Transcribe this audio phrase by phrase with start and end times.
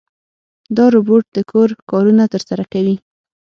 [0.75, 2.95] دا روبوټ د کور کارونه ترسره کوي.